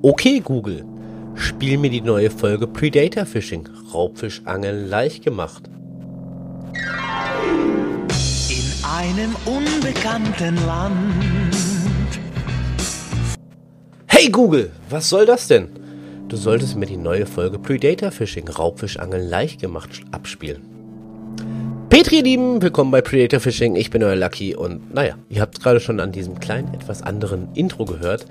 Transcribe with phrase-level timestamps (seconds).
[0.00, 0.84] Okay, Google,
[1.34, 5.64] spiel mir die neue Folge Predator Fishing, Raubfischangeln leicht gemacht.
[8.48, 12.20] In einem unbekannten Land.
[14.06, 15.68] Hey Google, was soll das denn?
[16.28, 20.62] Du solltest mir die neue Folge Predator Fishing, Raubfischangeln leicht gemacht abspielen.
[21.90, 23.74] Petri, ihr Lieben, willkommen bei Predator Fishing.
[23.74, 27.48] Ich bin euer Lucky und naja, ihr habt gerade schon an diesem kleinen, etwas anderen
[27.54, 28.26] Intro gehört.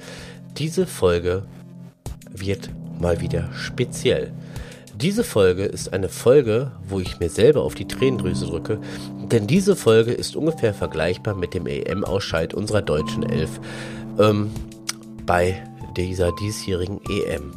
[0.57, 1.43] Diese Folge
[2.39, 2.69] wird
[2.99, 4.31] mal wieder speziell.
[4.95, 8.79] Diese Folge ist eine Folge, wo ich mir selber auf die Tränendrüse drücke,
[9.31, 13.59] denn diese Folge ist ungefähr vergleichbar mit dem EM-Ausscheid unserer deutschen Elf
[14.17, 14.49] ähm,
[15.25, 15.63] bei
[15.95, 17.51] dieser diesjährigen EM.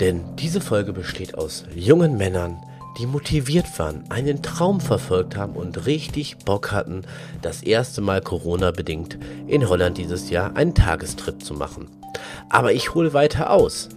[0.00, 2.56] Denn diese Folge besteht aus jungen Männern,
[2.98, 7.02] die motiviert waren, einen Traum verfolgt haben und richtig Bock hatten,
[7.42, 11.88] das erste Mal Corona-bedingt in Holland dieses Jahr einen Tagestrip zu machen.
[12.48, 13.88] Aber ich hole weiter aus.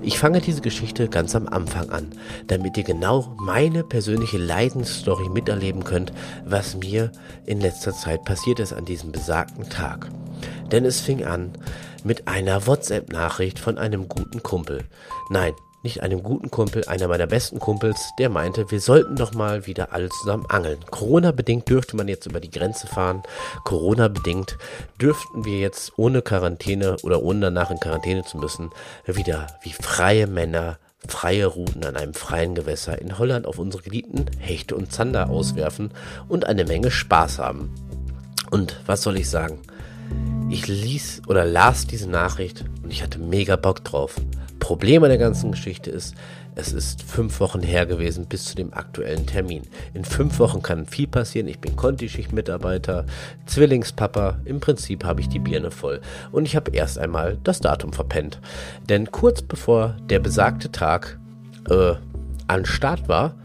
[0.00, 2.12] Ich fange diese Geschichte ganz am Anfang an,
[2.46, 6.12] damit ihr genau meine persönliche Leidensstory miterleben könnt,
[6.44, 7.10] was mir
[7.46, 10.08] in letzter Zeit passiert ist an diesem besagten Tag.
[10.70, 11.52] Denn es fing an
[12.04, 14.84] mit einer WhatsApp-Nachricht von einem guten Kumpel.
[15.30, 19.66] Nein, nicht einem guten Kumpel, einer meiner besten Kumpels, der meinte, wir sollten doch mal
[19.66, 20.78] wieder alle zusammen angeln.
[20.90, 23.22] Corona-bedingt dürfte man jetzt über die Grenze fahren.
[23.64, 24.58] Corona-bedingt
[25.00, 28.70] dürften wir jetzt ohne Quarantäne oder ohne danach in Quarantäne zu müssen,
[29.06, 34.26] wieder wie freie Männer freie Routen an einem freien Gewässer in Holland auf unsere geliebten
[34.38, 35.92] Hechte und Zander auswerfen
[36.28, 37.72] und eine Menge Spaß haben.
[38.50, 39.60] Und was soll ich sagen?
[40.50, 44.16] Ich ließ oder las diese Nachricht und ich hatte mega Bock drauf.
[44.58, 46.14] Problem an der ganzen Geschichte ist,
[46.54, 49.62] es ist fünf Wochen her gewesen bis zu dem aktuellen Termin.
[49.94, 51.46] In fünf Wochen kann viel passieren.
[51.46, 53.06] Ich bin Kontischicht-Mitarbeiter,
[53.46, 54.40] Zwillingspapa.
[54.44, 56.00] Im Prinzip habe ich die Birne voll.
[56.32, 58.40] Und ich habe erst einmal das Datum verpennt.
[58.88, 61.20] Denn kurz bevor der besagte Tag
[61.70, 61.94] äh,
[62.48, 63.36] an Start war,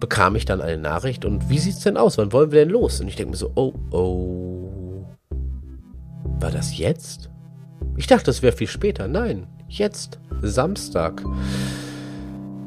[0.00, 2.18] bekam ich dann eine Nachricht und wie sieht's denn aus?
[2.18, 3.00] Wann wollen wir denn los?
[3.00, 5.04] Und ich denke mir so, oh, oh.
[6.40, 7.30] War das jetzt?
[7.96, 9.06] Ich dachte, das wäre viel später.
[9.06, 9.46] Nein,
[9.78, 10.18] jetzt.
[10.40, 11.22] Samstag.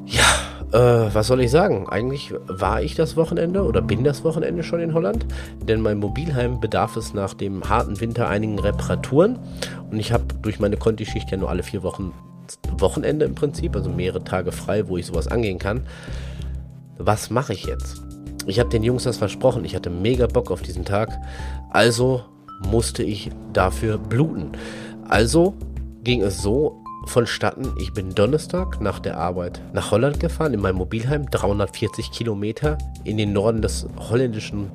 [0.05, 0.23] Ja,
[0.71, 1.87] äh, was soll ich sagen?
[1.87, 5.25] Eigentlich war ich das Wochenende oder bin das Wochenende schon in Holland,
[5.67, 9.39] denn mein Mobilheim bedarf es nach dem harten Winter einigen Reparaturen
[9.91, 12.13] und ich habe durch meine Kontischicht ja nur alle vier Wochen
[12.77, 15.87] Wochenende im Prinzip, also mehrere Tage frei, wo ich sowas angehen kann.
[16.97, 18.03] Was mache ich jetzt?
[18.45, 21.09] Ich habe den Jungs das versprochen, ich hatte mega Bock auf diesen Tag,
[21.71, 22.21] also
[22.69, 24.51] musste ich dafür bluten.
[25.07, 25.55] Also
[26.03, 27.73] ging es so, vonstatten.
[27.79, 33.17] Ich bin Donnerstag nach der Arbeit nach Holland gefahren, in mein Mobilheim, 340 Kilometer in
[33.17, 34.71] den Norden des holländischen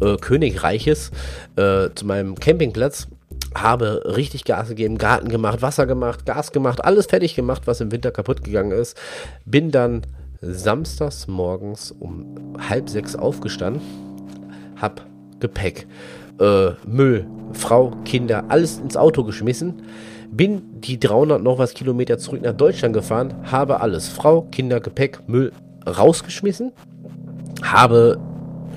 [0.00, 1.10] äh, Königreiches,
[1.56, 3.08] äh, zu meinem Campingplatz.
[3.54, 7.90] Habe richtig Gas gegeben, Garten gemacht, Wasser gemacht, Gas gemacht, alles fertig gemacht, was im
[7.90, 8.96] Winter kaputt gegangen ist.
[9.46, 10.02] Bin dann
[10.40, 13.82] samstags morgens um halb sechs aufgestanden,
[14.76, 15.04] hab
[15.40, 15.86] Gepäck,
[16.40, 19.82] äh, Müll, Frau, Kinder, alles ins Auto geschmissen
[20.30, 25.20] bin die 300 noch was Kilometer zurück nach Deutschland gefahren, habe alles, Frau, Kinder, Gepäck,
[25.26, 25.52] Müll
[25.86, 26.72] rausgeschmissen,
[27.62, 28.18] habe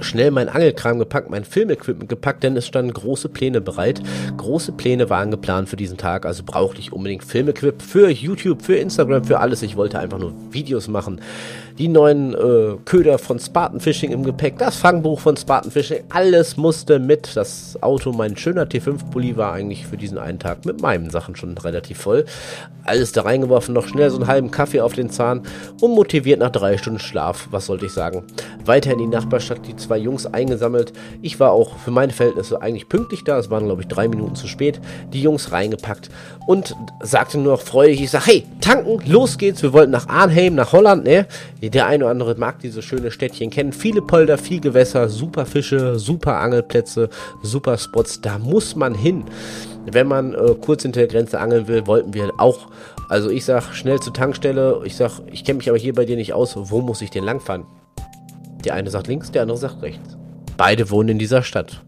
[0.04, 4.02] schnell mein Angelkram gepackt, mein Filmequipment gepackt, denn es standen große Pläne bereit.
[4.38, 8.76] Große Pläne waren geplant für diesen Tag, also brauchte ich unbedingt Filmequip für YouTube, für
[8.76, 9.62] Instagram, für alles.
[9.62, 11.22] Ich wollte einfach nur Videos machen.
[11.78, 16.58] Die neuen äh, Köder von Spartan Fishing im Gepäck, das Fangbuch von Spartan Fishing, alles
[16.58, 17.36] musste mit.
[17.36, 21.58] Das Auto, mein schöner T5-Pulli war eigentlich für diesen einen Tag mit meinen Sachen schon
[21.58, 22.26] relativ voll.
[22.84, 25.44] Alles da reingeworfen, noch schnell so einen halben Kaffee auf den Zahn
[25.82, 28.24] und motiviert nach drei Stunden Schlaf, was sollte ich sagen.
[28.66, 30.94] Weiter in die Nachbarstadt, die zwei Jungs eingesammelt.
[31.22, 33.38] Ich war auch für meine Verhältnisse eigentlich pünktlich da.
[33.38, 34.80] Es waren, glaube ich, drei Minuten zu spät.
[35.14, 36.10] Die Jungs reingepackt
[36.48, 39.62] und sagte nur noch freudig, ich sag, hey, tanken, los geht's.
[39.62, 41.28] Wir wollten nach Arnhem, nach Holland, ne?
[41.62, 43.74] Der eine oder andere mag diese schöne Städtchen kennen.
[43.74, 47.10] Viele Polder, viel Gewässer, super Fische, super Angelplätze,
[47.44, 48.22] super Spots.
[48.22, 49.26] Da muss man hin.
[49.92, 52.68] Wenn man äh, kurz hinter der Grenze angeln will, wollten wir auch.
[53.10, 54.82] Also ich sag schnell zur Tankstelle.
[54.86, 56.54] Ich sag, ich kenne mich aber hier bei dir nicht aus.
[56.56, 57.66] Wo muss ich denn langfahren?
[58.64, 60.18] Der eine sagt links, der andere sagt rechts.
[60.58, 61.82] Beide wohnen in dieser Stadt.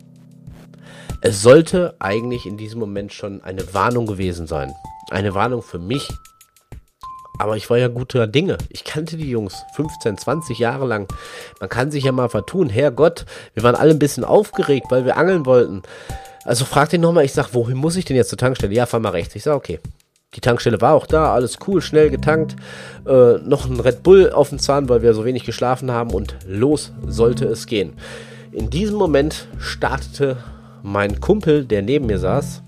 [1.25, 4.74] Es sollte eigentlich in diesem Moment schon eine Warnung gewesen sein.
[5.10, 6.10] Eine Warnung für mich.
[7.40, 8.58] Aber ich war ja guter Dinge.
[8.68, 11.08] Ich kannte die Jungs 15, 20 Jahre lang.
[11.62, 12.68] Man kann sich ja mal vertun.
[12.68, 15.84] Herrgott, wir waren alle ein bisschen aufgeregt, weil wir angeln wollten.
[16.44, 18.74] Also fragt ihn nochmal, ich sag, wohin muss ich denn jetzt zur Tankstelle?
[18.74, 19.34] Ja, fahr mal rechts.
[19.34, 19.80] Ich sag, okay.
[20.36, 22.58] Die Tankstelle war auch da, alles cool, schnell getankt.
[23.08, 26.36] Äh, noch ein Red Bull auf dem Zahn, weil wir so wenig geschlafen haben und
[26.46, 27.94] los sollte es gehen.
[28.52, 30.38] In diesem Moment startete
[30.84, 32.62] mein Kumpel, der neben mir saß,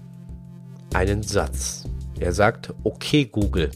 [0.94, 1.84] einen Satz.
[2.20, 3.70] Er sagt, okay Google.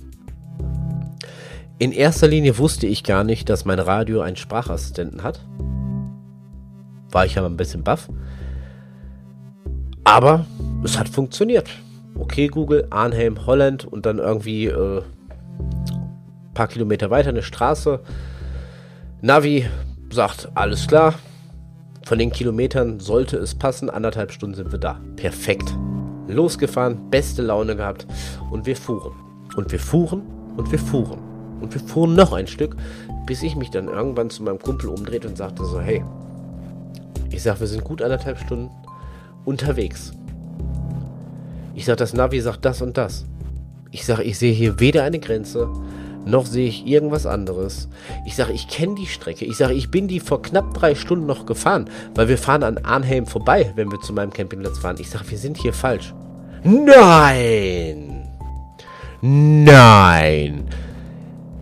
[1.77, 5.45] In erster Linie wusste ich gar nicht, dass mein Radio einen Sprachassistenten hat.
[7.11, 8.09] War ich aber ein bisschen baff.
[10.05, 10.45] Aber
[10.83, 11.69] es hat funktioniert.
[12.17, 15.01] Okay Google, Arnhem, Holland und dann irgendwie äh,
[16.53, 17.99] paar Kilometer weiter eine Straße.
[19.21, 19.65] Navi
[20.11, 21.15] sagt, alles klar.
[22.09, 23.87] Von den Kilometern sollte es passen.
[23.87, 24.99] Anderthalb Stunden sind wir da.
[25.15, 25.77] Perfekt.
[26.27, 28.07] Losgefahren, beste Laune gehabt
[28.49, 29.13] und wir fuhren.
[29.55, 30.23] Und wir fuhren
[30.57, 31.19] und wir fuhren.
[31.61, 32.75] Und wir fuhren noch ein Stück,
[33.27, 36.03] bis ich mich dann irgendwann zu meinem Kumpel umdrehte und sagte so, hey,
[37.29, 38.71] ich sag, wir sind gut anderthalb Stunden
[39.45, 40.11] unterwegs.
[41.75, 43.27] Ich sag, das Navi sagt das und das.
[43.91, 45.69] Ich sag, ich sehe hier weder eine Grenze,
[46.25, 47.89] noch sehe ich irgendwas anderes.
[48.25, 49.45] Ich sage, ich kenne die Strecke.
[49.45, 52.77] Ich sage, ich bin die vor knapp drei Stunden noch gefahren, weil wir fahren an
[52.79, 54.97] Arnhem vorbei, wenn wir zu meinem Campingplatz fahren.
[54.99, 56.13] Ich sage, wir sind hier falsch.
[56.63, 58.27] Nein!
[59.21, 60.65] Nein!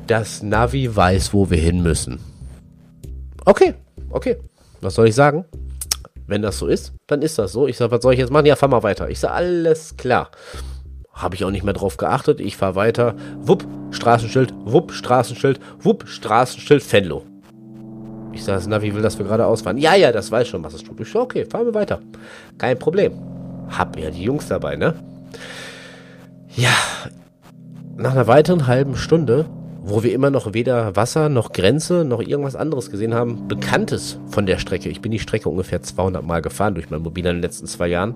[0.08, 2.20] Das Navi weiß, wo wir hin müssen.
[3.46, 3.74] Okay,
[4.10, 4.38] okay.
[4.82, 5.46] Was soll ich sagen?
[6.28, 7.68] Wenn das so ist, dann ist das so.
[7.68, 8.46] Ich sage, was soll ich jetzt machen?
[8.46, 9.10] Ja, fahr mal weiter.
[9.10, 10.30] Ich sage, alles klar.
[11.18, 12.40] Habe ich auch nicht mehr drauf geachtet.
[12.40, 13.16] Ich fahre weiter.
[13.40, 17.24] Wupp, Straßenschild, wupp, Straßenschild, wupp, Straßenschild, Fenlo.
[18.34, 19.80] Ich sage, na, wie will das wir gerade ausfahren?
[19.80, 21.00] Ja, ja, das weiß schon, was es tut.
[21.00, 22.00] Ich so, okay, fahren wir weiter.
[22.60, 23.14] Kein Problem.
[23.70, 24.94] Hab ja die Jungs dabei, ne?
[26.56, 26.76] Ja,
[27.96, 29.48] nach einer weiteren halben Stunde,
[29.82, 34.46] wo wir immer noch weder Wasser noch Grenze noch irgendwas anderes gesehen haben, Bekanntes von
[34.46, 34.90] der Strecke.
[34.90, 37.88] Ich bin die Strecke ungefähr 200 Mal gefahren durch mein Mobil in den letzten zwei
[37.88, 38.16] Jahren.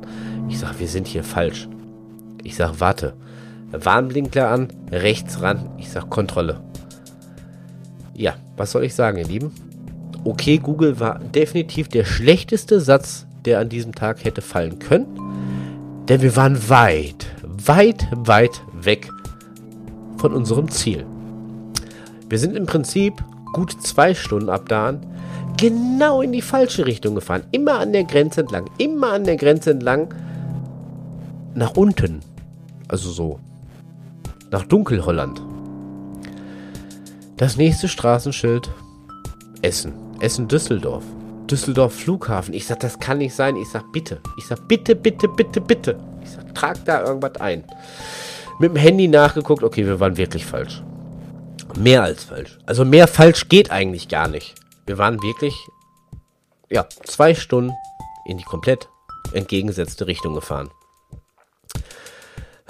[0.49, 1.67] Ich sage, wir sind hier falsch.
[2.43, 3.13] Ich sag, warte.
[3.71, 5.69] Warnblinkler an, rechts ran.
[5.77, 6.61] Ich sag, Kontrolle.
[8.13, 9.51] Ja, was soll ich sagen, ihr Lieben?
[10.23, 15.07] Okay, Google war definitiv der schlechteste Satz, der an diesem Tag hätte fallen können.
[16.07, 19.09] Denn wir waren weit, weit, weit weg
[20.17, 21.05] von unserem Ziel.
[22.29, 23.13] Wir sind im Prinzip
[23.53, 24.99] gut zwei Stunden ab da
[25.57, 27.43] genau in die falsche Richtung gefahren.
[27.51, 30.13] Immer an der Grenze entlang, immer an der Grenze entlang
[31.53, 32.21] nach unten.
[32.91, 33.39] Also so.
[34.51, 35.41] Nach Dunkelholland.
[37.37, 38.69] Das nächste Straßenschild.
[39.61, 39.93] Essen.
[40.19, 41.05] Essen-Düsseldorf.
[41.49, 42.53] Düsseldorf Flughafen.
[42.53, 43.55] Ich sag, das kann nicht sein.
[43.55, 44.19] Ich sag, bitte.
[44.37, 45.97] Ich sag, bitte, bitte, bitte, bitte.
[46.21, 47.63] Ich sag, trag da irgendwas ein.
[48.59, 49.63] Mit dem Handy nachgeguckt.
[49.63, 50.83] Okay, wir waren wirklich falsch.
[51.79, 52.59] Mehr als falsch.
[52.65, 54.55] Also mehr falsch geht eigentlich gar nicht.
[54.85, 55.55] Wir waren wirklich,
[56.69, 57.71] ja, zwei Stunden
[58.25, 58.89] in die komplett
[59.33, 60.69] entgegengesetzte Richtung gefahren.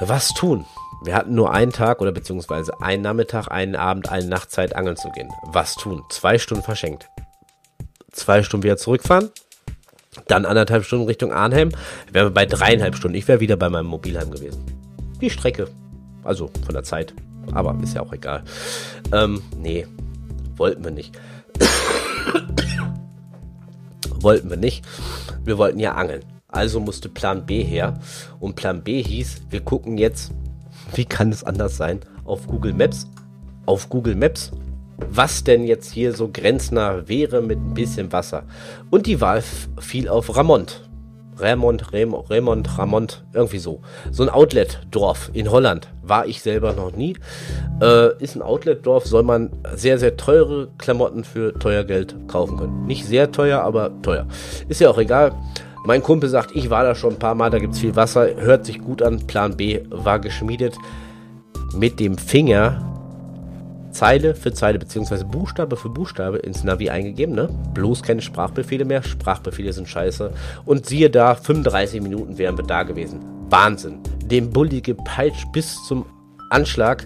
[0.03, 0.65] Was tun?
[1.03, 5.11] Wir hatten nur einen Tag oder beziehungsweise einen Nachmittag, einen Abend, eine Nachtzeit angeln zu
[5.11, 5.29] gehen.
[5.43, 6.01] Was tun?
[6.09, 7.07] Zwei Stunden verschenkt.
[8.11, 9.29] Zwei Stunden wieder zurückfahren.
[10.25, 11.69] Dann anderthalb Stunden Richtung Arnhem.
[12.11, 13.15] Wären wir bei dreieinhalb Stunden.
[13.15, 14.65] Ich wäre wieder bei meinem Mobilheim gewesen.
[15.21, 15.67] Die Strecke.
[16.23, 17.13] Also von der Zeit.
[17.53, 18.43] Aber ist ja auch egal.
[19.13, 19.85] Ähm, nee.
[20.55, 21.15] Wollten wir nicht.
[24.19, 24.83] wollten wir nicht.
[25.43, 26.25] Wir wollten ja angeln.
[26.51, 27.99] Also musste Plan B her.
[28.39, 30.31] Und Plan B hieß, wir gucken jetzt,
[30.95, 33.07] wie kann es anders sein, auf Google Maps.
[33.65, 34.51] Auf Google Maps,
[34.97, 38.43] was denn jetzt hier so grenznah wäre mit ein bisschen Wasser.
[38.89, 39.43] Und die Wahl
[39.79, 40.83] fiel auf Ramont.
[41.39, 43.81] Remont, Remont, Remont, Ramont, irgendwie so.
[44.11, 45.87] So ein Outlet-Dorf in Holland.
[46.03, 47.17] War ich selber noch nie.
[47.81, 52.85] Äh, ist ein Outlet-Dorf, soll man sehr, sehr teure Klamotten für teuer Geld kaufen können.
[52.85, 54.27] Nicht sehr teuer, aber teuer.
[54.67, 55.33] Ist ja auch egal.
[55.83, 58.35] Mein Kumpel sagt, ich war da schon ein paar Mal, da gibt es viel Wasser,
[58.35, 59.25] hört sich gut an.
[59.25, 60.75] Plan B war geschmiedet.
[61.73, 62.87] Mit dem Finger
[63.91, 67.49] Zeile für Zeile beziehungsweise Buchstabe für Buchstabe ins Navi eingegeben, ne?
[67.73, 69.03] Bloß keine Sprachbefehle mehr.
[69.03, 70.31] Sprachbefehle sind scheiße.
[70.65, 73.19] Und siehe da, 35 Minuten wären wir da gewesen.
[73.49, 73.99] Wahnsinn.
[74.23, 76.05] Dem Bulli gepeitscht bis zum
[76.51, 77.05] Anschlag.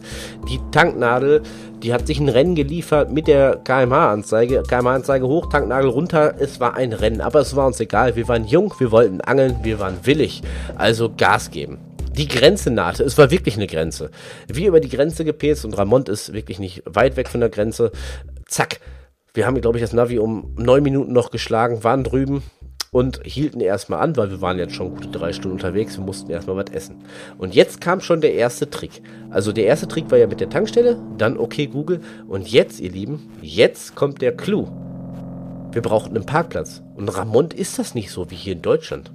[0.50, 1.42] Die Tanknadel,
[1.84, 4.64] die hat sich ein Rennen geliefert mit der KMH-Anzeige.
[4.64, 6.36] KMH-Anzeige hoch, Tanknadel runter.
[6.40, 8.16] Es war ein Rennen, aber es war uns egal.
[8.16, 10.42] Wir waren jung, wir wollten angeln, wir waren willig.
[10.75, 11.78] Also Gas geben.
[12.18, 13.04] Die Grenze nahte.
[13.04, 14.10] Es war wirklich eine Grenze.
[14.48, 17.92] Wie über die Grenze gepäst und Ramont ist wirklich nicht weit weg von der Grenze.
[18.48, 18.80] Zack.
[19.34, 22.42] Wir haben, glaube ich, das Navi um neun Minuten noch geschlagen, waren drüben
[22.96, 26.32] und hielten erstmal an, weil wir waren jetzt schon gute drei Stunden unterwegs, wir mussten
[26.32, 26.96] erstmal was essen.
[27.38, 29.02] Und jetzt kam schon der erste Trick.
[29.30, 32.00] Also der erste Trick war ja mit der Tankstelle, dann okay Google
[32.30, 34.70] und jetzt, ihr Lieben, jetzt kommt der Clou.
[35.74, 36.84] Wir brauchten einen Parkplatz.
[36.96, 39.12] Und Ramont ist das nicht so wie hier in Deutschland.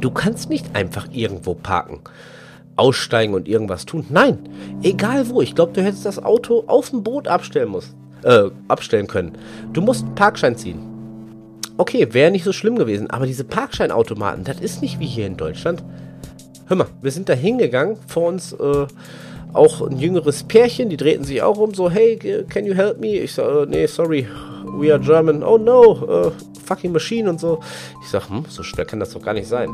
[0.00, 2.00] Du kannst nicht einfach irgendwo parken,
[2.74, 4.06] aussteigen und irgendwas tun.
[4.08, 4.40] Nein,
[4.82, 5.40] egal wo.
[5.40, 9.38] Ich glaube, du hättest das Auto auf dem Boot abstellen muss, äh, abstellen können.
[9.72, 10.91] Du musst einen Parkschein ziehen
[11.76, 13.10] okay, wäre nicht so schlimm gewesen.
[13.10, 15.82] Aber diese Parkscheinautomaten, das ist nicht wie hier in Deutschland.
[16.66, 18.86] Hör mal, wir sind da hingegangen, vor uns äh,
[19.52, 22.16] auch ein jüngeres Pärchen, die drehten sich auch um, so, hey,
[22.48, 23.18] can you help me?
[23.18, 24.26] Ich sag, äh, nee, sorry,
[24.78, 25.42] we are German.
[25.42, 26.30] Oh no, uh,
[26.64, 27.60] fucking machine und so.
[28.02, 29.68] Ich sag, hm, so schwer kann das doch gar nicht sein.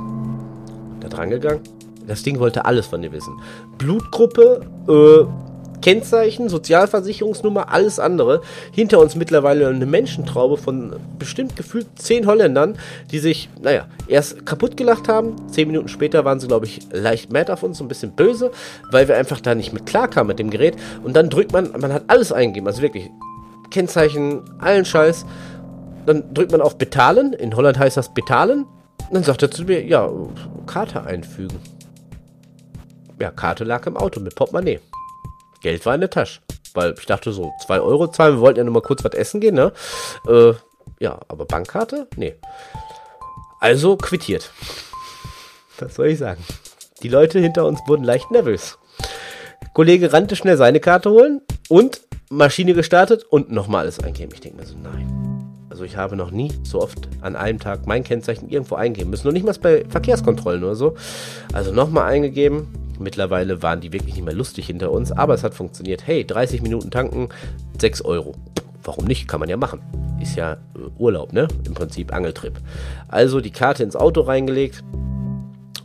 [1.00, 1.60] Da dran gegangen.
[2.06, 3.34] Das Ding wollte alles von dir wissen.
[3.76, 5.47] Blutgruppe, äh,
[5.80, 8.42] Kennzeichen, Sozialversicherungsnummer, alles andere.
[8.72, 12.76] Hinter uns mittlerweile eine Menschentraube von bestimmt gefühlt zehn Holländern,
[13.10, 15.36] die sich, naja, erst kaputt gelacht haben.
[15.48, 18.50] Zehn Minuten später waren sie, glaube ich, leicht mad auf uns, so ein bisschen böse,
[18.90, 20.76] weil wir einfach da nicht mit klarkamen mit dem Gerät.
[21.02, 23.10] Und dann drückt man, man hat alles eingegeben, also wirklich
[23.70, 25.26] Kennzeichen, allen Scheiß.
[26.06, 27.32] Dann drückt man auf Betalen.
[27.34, 28.66] In Holland heißt das Betalen.
[29.10, 30.10] dann sagt er zu mir, ja,
[30.66, 31.58] Karte einfügen.
[33.20, 34.80] Ja, Karte lag im Auto mit Portemonnaie.
[35.62, 36.40] Geld war in der Tasche.
[36.74, 39.40] Weil ich dachte so, 2 Euro zahlen, wir wollten ja nur mal kurz was essen
[39.40, 39.72] gehen, ne?
[40.28, 40.52] Äh,
[41.00, 42.08] ja, aber Bankkarte?
[42.16, 42.34] Nee.
[43.60, 44.50] Also quittiert.
[45.78, 46.44] Was soll ich sagen?
[47.02, 48.78] Die Leute hinter uns wurden leicht nervös.
[49.74, 52.00] Kollege rannte schnell seine Karte holen und
[52.30, 54.32] Maschine gestartet und nochmal alles eingeben.
[54.34, 55.66] Ich denke mir so, nein.
[55.70, 59.28] Also ich habe noch nie so oft an einem Tag mein Kennzeichen irgendwo eingeben müssen.
[59.28, 60.96] Noch nicht mal bei Verkehrskontrollen oder so.
[61.52, 62.66] Also nochmal eingegeben,
[62.98, 66.06] Mittlerweile waren die wirklich nicht mehr lustig hinter uns, aber es hat funktioniert.
[66.06, 67.28] Hey, 30 Minuten tanken,
[67.80, 68.34] 6 Euro.
[68.82, 69.28] Warum nicht?
[69.28, 69.80] Kann man ja machen.
[70.20, 70.56] Ist ja äh,
[70.98, 71.46] Urlaub, ne?
[71.66, 72.58] Im Prinzip Angeltrip.
[73.08, 74.82] Also die Karte ins Auto reingelegt,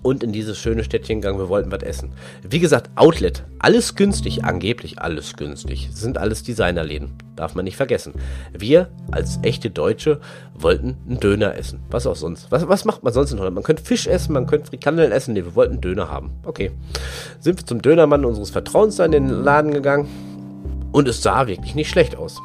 [0.04, 1.40] und in dieses schöne Städtchen gegangen.
[1.40, 2.12] Wir wollten was essen.
[2.48, 3.44] Wie gesagt, Outlet.
[3.58, 4.44] Alles günstig.
[4.44, 5.88] Angeblich alles günstig.
[5.90, 7.14] Das sind alles Designerläden.
[7.36, 8.14] Darf man nicht vergessen.
[8.52, 10.20] Wir als echte Deutsche
[10.54, 11.80] wollten einen Döner essen.
[11.90, 12.52] Was auch sonst.
[12.52, 13.56] Was, was macht man sonst in Holland?
[13.56, 15.34] Man könnte Fisch essen, man könnte Frikandeln essen.
[15.34, 16.32] Nee, wir wollten einen Döner haben.
[16.44, 16.72] Okay.
[17.40, 20.08] Sind wir zum Dönermann unseres Vertrauens da in den Laden gegangen.
[20.92, 22.40] Und es sah wirklich nicht schlecht aus.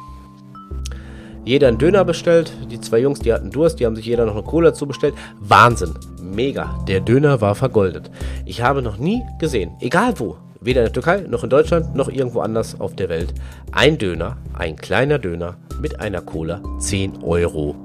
[1.49, 2.53] Jeder einen Döner bestellt.
[2.69, 5.15] Die zwei Jungs, die hatten Durst, die haben sich jeder noch eine Cola dazu bestellt.
[5.39, 5.95] Wahnsinn.
[6.21, 6.77] Mega.
[6.87, 8.11] Der Döner war vergoldet.
[8.45, 12.07] Ich habe noch nie gesehen, egal wo, weder in der Türkei, noch in Deutschland, noch
[12.07, 13.33] irgendwo anders auf der Welt,
[13.71, 17.75] ein Döner, ein kleiner Döner mit einer Cola, 10 Euro.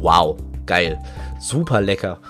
[0.00, 0.98] Wow, geil.
[1.40, 2.20] Super lecker.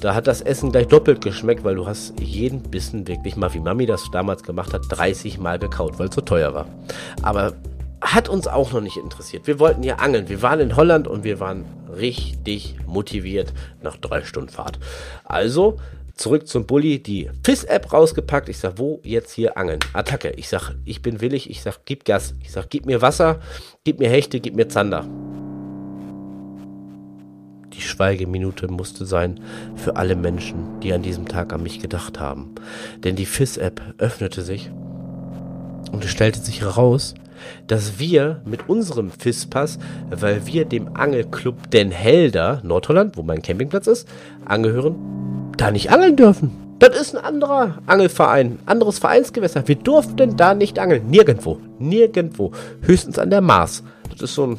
[0.00, 3.58] Da hat das Essen gleich doppelt geschmeckt, weil du hast jeden Bissen wirklich mal, wie
[3.58, 6.66] Mami das damals gemacht hat, 30 Mal gekaut, weil es so teuer war.
[7.22, 7.52] Aber
[8.14, 9.46] hat uns auch noch nicht interessiert.
[9.46, 10.28] Wir wollten ja angeln.
[10.28, 11.64] Wir waren in Holland und wir waren
[11.96, 14.78] richtig motiviert nach drei Stunden Fahrt.
[15.24, 15.78] Also
[16.14, 18.48] zurück zum Bulli, die FIS-App rausgepackt.
[18.48, 19.80] Ich sag, wo jetzt hier angeln?
[19.92, 20.30] Attacke.
[20.30, 21.50] Ich sag, ich bin willig.
[21.50, 22.34] Ich sag, gib Gas.
[22.40, 23.40] Ich sag, gib mir Wasser,
[23.84, 25.04] gib mir Hechte, gib mir Zander.
[27.72, 29.40] Die Schweigeminute musste sein
[29.74, 32.54] für alle Menschen, die an diesem Tag an mich gedacht haben.
[33.04, 34.70] Denn die FIS-App öffnete sich
[35.92, 37.14] und es stellte sich heraus,
[37.66, 39.78] dass wir mit unserem FIS-Pass,
[40.10, 44.08] weil wir dem Angelclub Den Helder, Nordholland, wo mein Campingplatz ist,
[44.44, 44.96] angehören,
[45.56, 46.66] da nicht angeln dürfen.
[46.78, 49.66] Das ist ein anderer Angelverein, anderes Vereinsgewässer.
[49.66, 51.08] Wir durften da nicht angeln.
[51.08, 51.58] Nirgendwo.
[51.78, 52.52] Nirgendwo.
[52.82, 53.82] Höchstens an der Mars.
[54.10, 54.58] Das ist so ein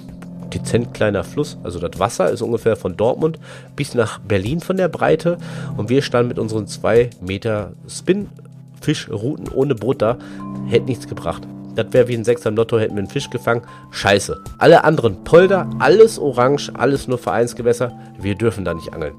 [0.52, 1.58] dezent kleiner Fluss.
[1.64, 3.38] Also das Wasser ist ungefähr von Dortmund
[3.76, 5.38] bis nach Berlin von der Breite.
[5.78, 10.18] Und wir standen mit unseren zwei Meter Spin-Fischrouten ohne Boot da.
[10.68, 11.48] Hätte nichts gebracht.
[11.78, 13.62] Das wäre wie ein Sechser im Lotto, hätten wir einen Fisch gefangen.
[13.92, 14.44] Scheiße.
[14.58, 17.92] Alle anderen Polder, alles orange, alles nur Vereinsgewässer.
[18.20, 19.14] Wir dürfen da nicht angeln.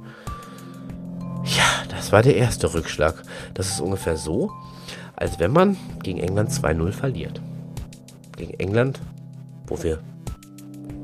[1.45, 3.23] Ja, das war der erste Rückschlag.
[3.55, 4.51] Das ist ungefähr so,
[5.15, 7.41] als wenn man gegen England 2-0 verliert.
[8.37, 8.99] Gegen England,
[9.69, 10.01] wo wir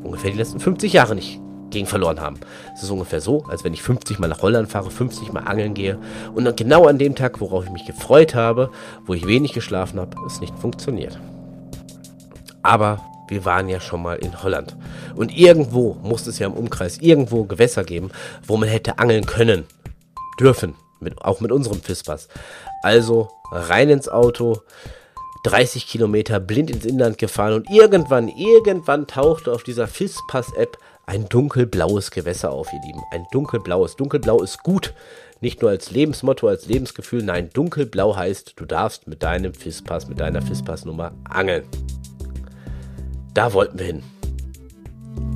[0.02, 2.40] ungefähr die letzten 50 Jahre nicht gegen verloren haben.
[2.74, 5.74] Es ist ungefähr so, als wenn ich 50 Mal nach Holland fahre, 50 Mal angeln
[5.74, 5.98] gehe
[6.34, 8.70] und genau an dem Tag, worauf ich mich gefreut habe,
[9.06, 11.16] wo ich wenig geschlafen habe, es nicht funktioniert.
[12.64, 14.76] Aber wir waren ja schon mal in Holland.
[15.14, 18.10] Und irgendwo muss es ja im Umkreis irgendwo Gewässer geben,
[18.46, 19.64] wo man hätte angeln können.
[20.40, 20.74] Dürfen.
[20.98, 22.28] Mit, auch mit unserem Fispers.
[22.82, 24.62] Also rein ins Auto.
[25.44, 32.10] 30 Kilometer blind ins Inland gefahren und irgendwann, irgendwann tauchte auf dieser Fispass-App ein dunkelblaues
[32.10, 33.02] Gewässer auf, ihr Lieben.
[33.12, 33.96] Ein dunkelblaues.
[33.96, 34.94] Dunkelblau ist gut.
[35.42, 37.22] Nicht nur als Lebensmotto, als Lebensgefühl.
[37.22, 41.64] Nein, dunkelblau heißt, du darfst mit deinem Fispass, mit deiner Fispass-Nummer angeln.
[43.34, 44.02] Da wollten wir hin.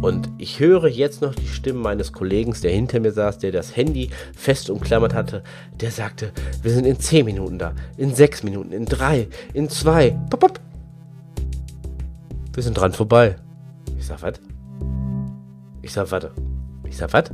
[0.00, 3.75] Und ich höre jetzt noch die Stimme meines Kollegen, der hinter mir saß, der das
[3.75, 5.43] Handy fest umklammert hatte.
[5.81, 6.31] Der sagte,
[6.62, 10.11] wir sind in 10 Minuten da, in 6 Minuten, in 3, in 2.
[10.31, 10.61] Pop, pop.
[12.55, 13.37] Wir sind dran vorbei.
[13.99, 14.35] Ich sag, was?
[15.83, 16.31] Ich sag, warte.
[16.88, 17.25] Ich sag, was?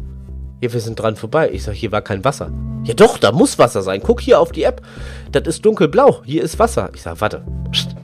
[0.62, 1.50] Ja, wir sind dran vorbei.
[1.52, 2.50] Ich sag, hier war kein Wasser.
[2.84, 4.00] Ja doch, da muss Wasser sein.
[4.02, 4.80] Guck hier auf die App.
[5.32, 6.22] Das ist dunkelblau.
[6.24, 6.90] Hier ist Wasser.
[6.94, 7.44] Ich sag, warte.
[7.70, 7.94] Psst.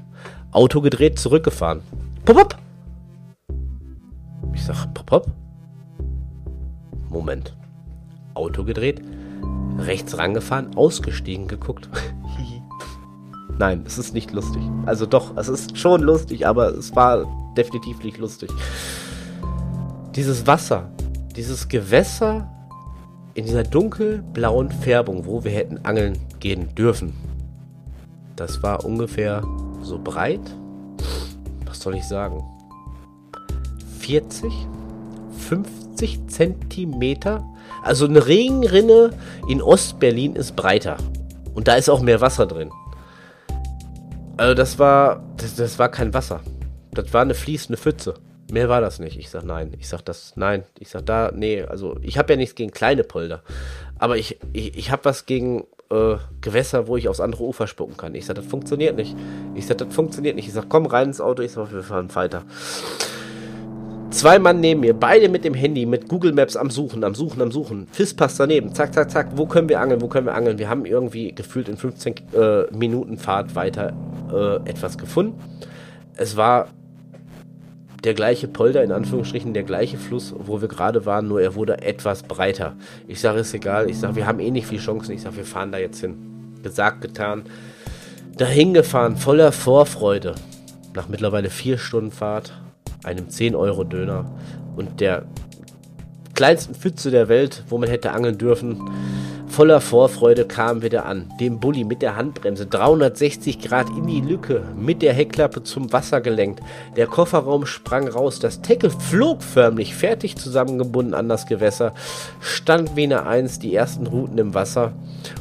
[0.53, 1.81] Auto gedreht, zurückgefahren.
[2.33, 2.57] Pop, pop.
[4.55, 5.27] Ich sag, pop, pop.
[7.09, 7.57] Moment.
[8.35, 9.03] Auto gedreht,
[9.79, 11.89] rechts rangefahren, ausgestiegen, geguckt.
[13.59, 14.63] Nein, es ist nicht lustig.
[14.87, 18.49] Also doch, es ist schon lustig, aber es war definitiv nicht lustig.
[20.15, 20.89] Dieses Wasser,
[21.35, 22.49] dieses Gewässer
[23.35, 27.13] in dieser dunkelblauen Färbung, wo wir hätten angeln gehen dürfen,
[28.37, 29.43] das war ungefähr
[29.83, 30.55] so breit.
[31.81, 32.45] Soll ich sagen?
[34.01, 34.53] 40,
[35.49, 37.43] 50 Zentimeter.
[37.83, 39.11] Also eine Regenrinne
[39.49, 40.99] in Ostberlin ist breiter.
[41.55, 42.71] Und da ist auch mehr Wasser drin.
[44.37, 46.41] Also das war, das, das war kein Wasser.
[46.93, 48.13] Das war eine fließende Pfütze.
[48.53, 49.19] Mehr war das nicht.
[49.19, 49.73] Ich sag nein.
[49.79, 50.65] Ich sag das nein.
[50.79, 51.63] Ich sag da nee.
[51.63, 53.43] Also ich habe ja nichts gegen kleine Polder,
[53.99, 57.97] aber ich ich, ich habe was gegen äh, Gewässer, wo ich aufs andere Ufer spucken
[57.97, 58.15] kann.
[58.15, 59.17] Ich sag das funktioniert nicht.
[59.55, 60.47] Ich sag das funktioniert nicht.
[60.47, 61.43] Ich sag komm rein ins Auto.
[61.43, 62.43] Ich sag wir fahren weiter.
[64.11, 67.41] Zwei Mann neben mir, beide mit dem Handy, mit Google Maps am Suchen, am Suchen,
[67.43, 67.87] am Suchen.
[67.93, 69.29] Fistpass daneben, zack, zack, zack.
[69.37, 70.01] Wo können wir angeln?
[70.01, 70.59] Wo können wir angeln?
[70.59, 73.93] Wir haben irgendwie gefühlt in 15 äh, Minuten Fahrt weiter
[74.33, 75.39] äh, etwas gefunden.
[76.17, 76.67] Es war
[78.05, 81.83] der gleiche Polder, in Anführungsstrichen, der gleiche Fluss, wo wir gerade waren, nur er wurde
[81.83, 82.75] etwas breiter.
[83.07, 83.91] Ich sage, ist egal.
[83.91, 85.13] Ich sage, wir haben eh nicht viel Chancen.
[85.13, 86.17] Ich sage, wir fahren da jetzt hin.
[86.63, 87.45] Gesagt, getan.
[88.37, 90.35] Dahin gefahren, voller Vorfreude.
[90.95, 92.53] Nach mittlerweile vier Stunden Fahrt
[93.05, 94.31] einem 10-Euro-Döner
[94.77, 95.25] und der
[96.35, 98.81] kleinsten Pfütze der Welt, wo man hätte angeln dürfen.
[99.51, 104.21] Voller Vorfreude kamen wir da an, dem Bulli mit der Handbremse 360 Grad in die
[104.21, 106.61] Lücke, mit der Heckklappe zum Wasser gelenkt.
[106.97, 111.95] Der Kofferraum sprang raus, das Tackle flog förmlich, fertig zusammengebunden an das Gewässer,
[112.41, 114.93] stand wie eine die ersten Routen im Wasser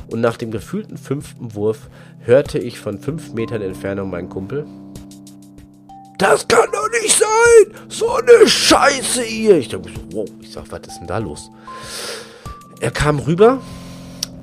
[0.09, 1.87] und nach dem gefühlten fünften Wurf
[2.21, 4.65] hörte ich von fünf Metern Entfernung meinen Kumpel,
[6.17, 7.87] das kann doch nicht sein!
[7.87, 9.57] So eine Scheiße hier!
[9.57, 11.51] Ich dachte wow, ich sag, was ist denn da los?
[12.81, 13.59] Er kam rüber,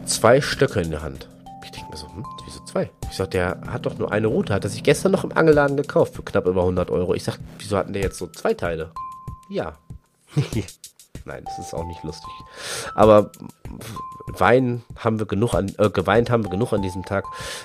[0.07, 1.29] zwei Stöcke in der Hand.
[1.65, 2.91] Ich denke mir so, hm, wieso zwei?
[3.11, 5.77] Ich sag, der hat doch nur eine Route, hat er sich gestern noch im Angelladen
[5.77, 7.15] gekauft für knapp über 100 Euro.
[7.15, 8.93] Ich sag, wieso hatten der jetzt so zwei Teile?
[9.49, 9.79] Ja.
[11.25, 12.31] Nein, das ist auch nicht lustig.
[12.95, 13.33] Aber
[14.27, 17.25] Wein haben wir genug an, äh, geweint haben wir genug an diesem Tag.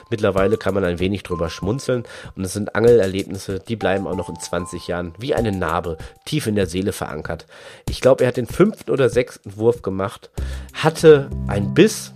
[0.10, 2.04] Mittlerweile kann man ein wenig drüber schmunzeln
[2.36, 6.48] und es sind Angelerlebnisse, die bleiben auch noch in 20 Jahren wie eine Narbe tief
[6.48, 7.46] in der Seele verankert.
[7.90, 10.30] Ich glaube, er hat den fünften oder sechsten Wurf gemacht,
[10.74, 12.14] hatte ein Biss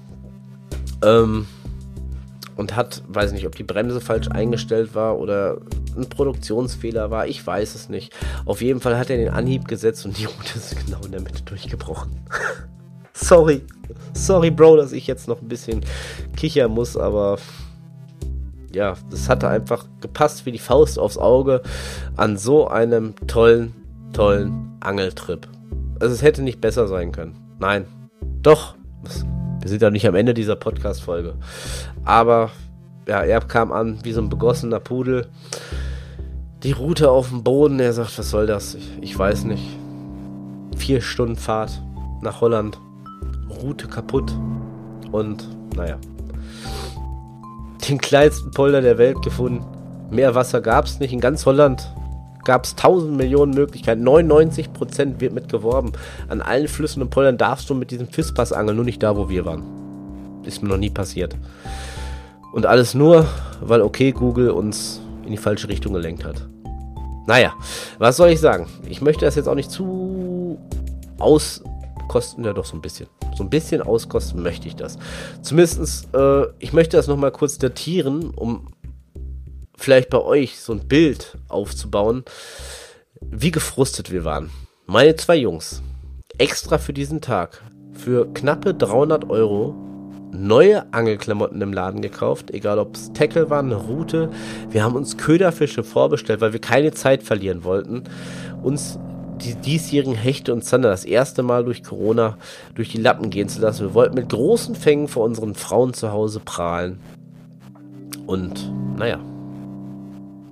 [1.04, 1.48] ähm,
[2.56, 5.58] und hat, weiß nicht, ob die Bremse falsch eingestellt war oder
[5.98, 8.14] ein Produktionsfehler war, ich weiß es nicht.
[8.46, 11.22] Auf jeden Fall hat er den Anhieb gesetzt und die Route ist genau in der
[11.22, 12.12] Mitte durchgebrochen.
[13.14, 13.62] Sorry.
[14.14, 15.82] Sorry, Bro, dass ich jetzt noch ein bisschen
[16.36, 17.38] kichern muss, aber
[18.74, 21.62] ja, das hatte einfach gepasst wie die Faust aufs Auge
[22.18, 23.74] an so einem tollen,
[24.12, 25.48] tollen Angeltrip.
[26.00, 27.36] Also es hätte nicht besser sein können.
[27.58, 27.86] Nein.
[28.42, 28.76] Doch.
[29.66, 31.34] Wir sind ja nicht am Ende dieser Podcast-Folge.
[32.04, 32.52] Aber
[33.08, 35.26] ja, er kam an wie so ein begossener Pudel.
[36.62, 38.76] Die Route auf dem Boden, er sagt, was soll das?
[38.76, 39.64] Ich, ich weiß nicht.
[40.78, 41.82] Vier Stunden Fahrt
[42.22, 42.80] nach Holland.
[43.50, 44.32] Route kaputt.
[45.12, 45.98] Und naja.
[47.90, 49.66] Den kleinsten Polder der Welt gefunden.
[50.12, 51.12] Mehr Wasser gab es nicht.
[51.12, 51.92] In ganz Holland
[52.46, 54.08] gab es tausend Millionen Möglichkeiten.
[54.08, 55.92] 99% wird mit geworben.
[56.30, 59.30] An allen Flüssen und Poldern darfst du mit diesem Fischpass angeln, nur nicht da, wo
[59.30, 59.64] wir waren.
[60.44, 61.36] Ist mir noch nie passiert.
[62.54, 63.28] Und alles nur,
[63.62, 66.48] weil okay Google uns in die falsche Richtung gelenkt hat.
[67.28, 67.54] Naja,
[67.98, 68.68] was soll ich sagen?
[68.88, 70.58] Ich möchte das jetzt auch nicht zu
[71.18, 74.98] auskosten, ja doch so ein bisschen so ein bisschen auskosten möchte ich das.
[75.42, 78.68] Zumindest, äh, ich möchte das nochmal kurz datieren, um
[79.78, 82.24] vielleicht bei euch so ein Bild aufzubauen,
[83.22, 84.50] wie gefrustet wir waren.
[84.86, 85.82] Meine zwei Jungs,
[86.38, 89.76] extra für diesen Tag, für knappe 300 Euro
[90.32, 94.30] neue Angelklamotten im Laden gekauft, egal ob es Tackle waren, eine Route.
[94.70, 98.04] Wir haben uns Köderfische vorbestellt, weil wir keine Zeit verlieren wollten.
[98.62, 99.00] Uns
[99.42, 102.38] die diesjährigen Hechte und Zander das erste Mal durch Corona
[102.74, 103.88] durch die Lappen gehen zu lassen.
[103.88, 107.00] Wir wollten mit großen Fängen vor unseren Frauen zu Hause prahlen.
[108.26, 109.20] Und naja,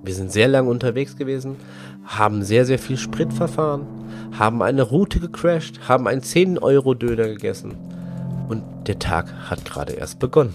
[0.04, 1.56] wir sind sehr lange unterwegs gewesen,
[2.04, 3.86] haben sehr, sehr viel Sprit verfahren,
[4.38, 7.74] haben eine Route gecrashed, haben einen 10-Euro-Döner gegessen.
[8.48, 10.54] Und der Tag hat gerade erst begonnen.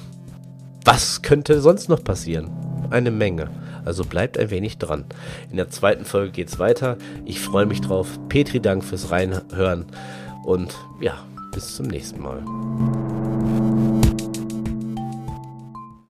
[0.86, 2.50] Was könnte sonst noch passieren?
[2.90, 3.50] Eine Menge.
[3.86, 5.06] Also bleibt ein wenig dran.
[5.50, 6.98] In der zweiten Folge geht's weiter.
[7.26, 8.20] Ich freue mich drauf.
[8.30, 9.86] Petri, Dank fürs Reinhören.
[10.44, 11.14] Und ja,
[11.54, 13.09] bis zum nächsten Mal.